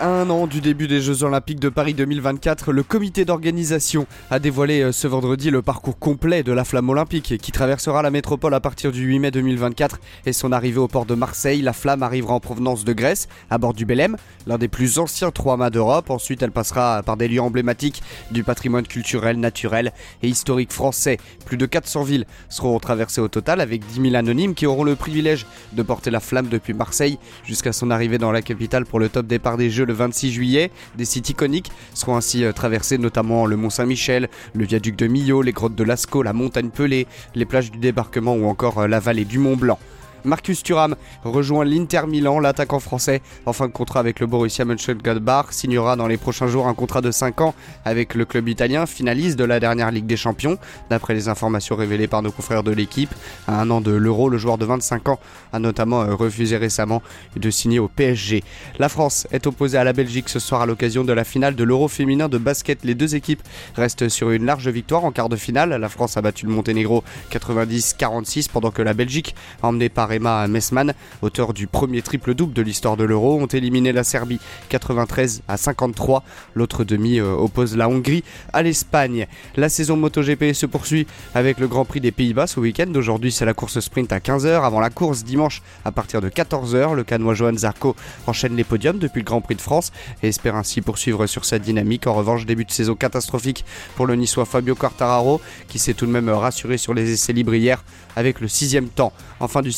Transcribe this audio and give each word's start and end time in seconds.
Un 0.00 0.30
an 0.30 0.46
du 0.46 0.60
début 0.60 0.86
des 0.86 1.00
Jeux 1.00 1.24
Olympiques 1.24 1.58
de 1.58 1.68
Paris 1.68 1.94
2024, 1.94 2.72
le 2.72 2.82
comité 2.82 3.24
d'organisation 3.24 4.06
a 4.30 4.38
dévoilé 4.38 4.82
euh, 4.82 4.92
ce 4.92 5.06
vendredi 5.08 5.50
le 5.50 5.62
parcours 5.62 5.98
complet 5.98 6.42
de 6.42 6.52
la 6.52 6.64
flamme 6.64 6.88
olympique 6.88 7.38
qui 7.38 7.52
traversera 7.52 8.02
la 8.02 8.10
métropole 8.10 8.54
à 8.54 8.60
partir 8.60 8.92
du 8.92 9.02
8 9.02 9.18
mai 9.18 9.30
2024 9.30 9.98
et 10.26 10.32
son 10.32 10.52
arrivée 10.52 10.78
au 10.78 10.88
port 10.88 11.04
de 11.04 11.14
Marseille. 11.14 11.62
La 11.62 11.72
flamme 11.72 12.02
arrivera 12.02 12.34
en 12.34 12.40
provenance 12.40 12.84
de 12.84 12.92
Grèce, 12.92 13.28
à 13.50 13.58
bord 13.58 13.74
du 13.74 13.86
Belém, 13.86 14.16
l'un 14.46 14.58
des 14.58 14.68
plus 14.68 14.98
anciens 14.98 15.30
trois 15.30 15.56
mâts 15.56 15.70
d'Europe. 15.70 16.10
Ensuite, 16.10 16.42
elle 16.42 16.52
passera 16.52 17.02
par 17.02 17.16
des 17.16 17.26
lieux 17.26 17.42
emblématiques 17.42 18.02
du 18.30 18.44
patrimoine 18.44 18.86
culturel, 18.86 19.38
naturel 19.40 19.92
et 20.22 20.28
historique 20.28 20.72
français. 20.72 21.18
Plus 21.44 21.56
de 21.56 21.66
400 21.66 22.04
villes 22.04 22.26
seront 22.48 22.78
traversées 22.78 23.20
au 23.20 23.28
total 23.28 23.60
avec 23.60 23.84
10 23.86 24.02
000 24.02 24.14
anonymes 24.14 24.54
qui 24.54 24.66
auront 24.66 24.84
le 24.84 24.94
privilège 24.94 25.46
de 25.72 25.82
porter 25.82 26.10
la 26.10 26.20
flamme 26.20 26.48
depuis 26.48 26.74
Marseille 26.74 27.18
jusqu'à 27.44 27.72
son 27.72 27.90
arrivée 27.90 28.18
dans 28.18 28.32
la 28.32 28.42
capitale 28.42 28.84
pour 28.86 29.00
le 29.00 29.08
top 29.08 29.26
départ 29.26 29.56
des 29.56 29.70
Jeux 29.70 29.87
le 29.88 29.94
26 29.94 30.30
juillet. 30.30 30.70
Des 30.96 31.04
sites 31.04 31.30
iconiques 31.30 31.72
seront 31.94 32.16
ainsi 32.16 32.44
euh, 32.44 32.52
traversés, 32.52 32.98
notamment 32.98 33.46
le 33.46 33.56
Mont 33.56 33.70
Saint-Michel, 33.70 34.28
le 34.54 34.64
viaduc 34.64 34.94
de 34.94 35.08
Millau, 35.08 35.42
les 35.42 35.52
grottes 35.52 35.74
de 35.74 35.82
Lascaux, 35.82 36.22
la 36.22 36.32
montagne 36.32 36.70
Pelée, 36.70 37.08
les 37.34 37.44
plages 37.44 37.72
du 37.72 37.78
débarquement 37.78 38.34
ou 38.34 38.46
encore 38.46 38.78
euh, 38.78 38.86
la 38.86 39.00
vallée 39.00 39.24
du 39.24 39.38
Mont 39.38 39.56
Blanc. 39.56 39.78
Marcus 40.24 40.62
Thuram 40.62 40.96
rejoint 41.24 41.64
l'Inter 41.64 42.02
Milan, 42.08 42.40
l'attaquant 42.40 42.80
français 42.80 43.22
en 43.46 43.52
fin 43.52 43.66
de 43.66 43.72
contrat 43.72 44.00
avec 44.00 44.20
le 44.20 44.26
Borussia 44.26 44.64
Mönchengladbach 44.64 45.52
signera 45.52 45.96
dans 45.96 46.06
les 46.06 46.16
prochains 46.16 46.48
jours 46.48 46.66
un 46.66 46.74
contrat 46.74 47.00
de 47.00 47.10
5 47.10 47.40
ans 47.40 47.54
avec 47.84 48.14
le 48.14 48.24
club 48.24 48.48
italien, 48.48 48.86
finaliste 48.86 49.38
de 49.38 49.44
la 49.44 49.60
dernière 49.60 49.90
Ligue 49.90 50.06
des 50.06 50.16
Champions. 50.16 50.58
D'après 50.90 51.14
les 51.14 51.28
informations 51.28 51.76
révélées 51.76 52.08
par 52.08 52.22
nos 52.22 52.32
confrères 52.32 52.62
de 52.62 52.72
l'équipe, 52.72 53.14
à 53.46 53.60
un 53.60 53.70
an 53.70 53.80
de 53.80 53.92
l'Euro, 53.92 54.28
le 54.28 54.38
joueur 54.38 54.58
de 54.58 54.64
25 54.64 55.08
ans 55.08 55.20
a 55.52 55.58
notamment 55.58 56.02
euh, 56.02 56.14
refusé 56.14 56.56
récemment 56.56 57.02
de 57.36 57.50
signer 57.50 57.78
au 57.78 57.88
PSG. 57.88 58.42
La 58.78 58.88
France 58.88 59.26
est 59.30 59.46
opposée 59.46 59.78
à 59.78 59.84
la 59.84 59.92
Belgique 59.92 60.28
ce 60.28 60.38
soir 60.38 60.62
à 60.62 60.66
l'occasion 60.66 61.04
de 61.04 61.12
la 61.12 61.24
finale 61.24 61.54
de 61.54 61.64
l'Euro 61.64 61.88
féminin 61.88 62.28
de 62.28 62.38
basket. 62.38 62.84
Les 62.84 62.94
deux 62.94 63.14
équipes 63.14 63.42
restent 63.76 64.08
sur 64.08 64.30
une 64.30 64.44
large 64.44 64.68
victoire 64.68 65.04
en 65.04 65.12
quart 65.12 65.28
de 65.28 65.36
finale. 65.36 65.70
La 65.70 65.88
France 65.88 66.16
a 66.16 66.22
battu 66.22 66.46
le 66.46 66.52
Monténégro 66.52 67.04
90-46 67.30 68.48
pendant 68.50 68.70
que 68.70 68.82
la 68.82 68.94
Belgique, 68.94 69.34
emmenée 69.62 69.88
par 69.88 70.07
Emma 70.12 70.46
Messman, 70.48 70.94
auteur 71.22 71.52
du 71.52 71.66
premier 71.66 72.02
triple-double 72.02 72.52
de 72.52 72.62
l'histoire 72.62 72.96
de 72.96 73.04
l'Euro, 73.04 73.40
ont 73.40 73.46
éliminé 73.46 73.92
la 73.92 74.04
Serbie 74.04 74.40
93 74.68 75.42
à 75.48 75.56
53. 75.56 76.22
L'autre 76.54 76.84
demi 76.84 77.18
euh, 77.18 77.32
oppose 77.32 77.76
la 77.76 77.88
Hongrie 77.88 78.24
à 78.52 78.62
l'Espagne. 78.62 79.26
La 79.56 79.68
saison 79.68 79.96
MotoGP 79.96 80.52
se 80.52 80.66
poursuit 80.66 81.06
avec 81.34 81.58
le 81.58 81.68
Grand 81.68 81.84
Prix 81.84 82.00
des 82.00 82.12
Pays-Bas 82.12 82.46
ce 82.46 82.60
week-end. 82.60 82.92
Aujourd'hui, 82.94 83.32
c'est 83.32 83.44
la 83.44 83.54
course 83.54 83.80
sprint 83.80 84.12
à 84.12 84.18
15h. 84.18 84.64
Avant 84.64 84.80
la 84.80 84.90
course, 84.90 85.24
dimanche, 85.24 85.62
à 85.84 85.92
partir 85.92 86.20
de 86.20 86.28
14h, 86.28 86.94
le 86.94 87.04
canois 87.04 87.34
Johan 87.34 87.56
Zarco 87.56 87.96
enchaîne 88.26 88.56
les 88.56 88.64
podiums 88.64 88.98
depuis 88.98 89.20
le 89.20 89.24
Grand 89.24 89.40
Prix 89.40 89.56
de 89.56 89.60
France 89.60 89.92
et 90.22 90.28
espère 90.28 90.56
ainsi 90.56 90.80
poursuivre 90.80 91.26
sur 91.26 91.44
sa 91.44 91.58
dynamique. 91.58 92.06
En 92.06 92.14
revanche, 92.14 92.46
début 92.46 92.64
de 92.64 92.70
saison 92.70 92.94
catastrophique 92.94 93.64
pour 93.96 94.06
le 94.06 94.14
niçois 94.14 94.44
Fabio 94.44 94.74
Quartararo, 94.74 95.40
qui 95.68 95.78
s'est 95.78 95.94
tout 95.94 96.06
de 96.06 96.12
même 96.12 96.28
rassuré 96.28 96.78
sur 96.78 96.94
les 96.94 97.12
essais 97.12 97.32
libres 97.32 97.54
hier 97.54 97.82
avec 98.16 98.40
le 98.40 98.48
sixième 98.48 98.88
temps. 98.88 99.12
En 99.40 99.48
fin 99.48 99.62
du 99.62 99.72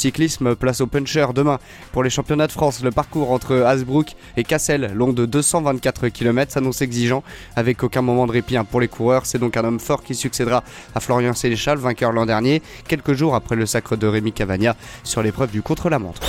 place 0.59 0.81
au 0.81 0.87
puncher 0.87 1.27
demain 1.35 1.59
pour 1.93 2.03
les 2.03 2.11
championnats 2.11 2.47
de 2.47 2.53
France. 2.53 2.83
Le 2.83 2.91
parcours 2.91 3.31
entre 3.31 3.57
Hasbrook 3.57 4.15
et 4.37 4.45
Cassel, 4.45 4.93
long 4.95 5.13
de 5.13 5.27
224 5.27 6.09
km, 6.09 6.53
s'annonce 6.53 6.83
exigeant 6.83 7.23
avec 7.57 7.83
aucun 7.83 8.03
moment 8.03 8.27
de 8.27 8.33
répit 8.33 8.57
hein, 8.57 8.65
pour 8.65 8.81
les 8.81 8.89
coureurs. 8.89 9.27
C'est 9.27 9.39
donc 9.39 9.57
un 9.57 9.65
homme 9.65 9.81
fort 9.81 10.03
qui 10.03 10.15
succédera 10.15 10.63
à 10.95 11.01
Florian 11.01 11.35
Sénéchal, 11.35 11.79
vainqueur 11.79 12.13
l'an 12.13 12.27
dernier, 12.27 12.63
quelques 12.89 13.15
jours 13.15 13.35
après 13.35 13.57
le 13.57 13.67
sacre 13.67 13.97
de 13.97 14.07
Rémi 14.07 14.33
Cavagna 14.33 14.77
sur 15.05 15.23
l'épreuve 15.23 15.51
du 15.51 15.63
contre-la-montre. 15.63 16.21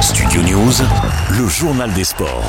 Studio 0.00 0.42
News, 0.42 0.72
le 1.38 1.48
journal 1.48 1.92
des 1.94 2.04
sports. 2.04 2.44